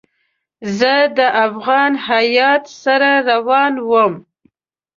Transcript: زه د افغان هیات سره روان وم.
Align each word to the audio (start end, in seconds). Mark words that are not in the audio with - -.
زه 0.77 0.93
د 1.17 1.19
افغان 1.45 1.91
هیات 2.09 2.63
سره 2.83 3.11
روان 3.29 3.73
وم. 3.89 4.13